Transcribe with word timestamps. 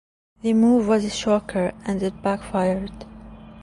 The 0.41 0.53
move 0.53 0.87
was 0.87 1.05
a 1.05 1.11
shocker, 1.11 1.73
and 1.85 2.01
it 2.01 2.23
backfired. 2.23 3.05